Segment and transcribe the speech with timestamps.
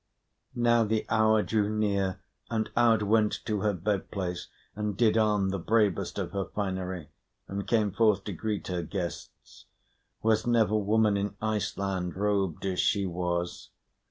[0.55, 2.19] Now the hour drew near,
[2.49, 7.09] and Aud went to her bed place, and did on the bravest of her finery,
[7.47, 9.65] and came forth to greet her guests.
[10.23, 13.69] Was never woman in Iceland robed as she was.